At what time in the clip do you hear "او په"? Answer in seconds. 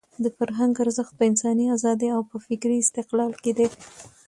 2.15-2.37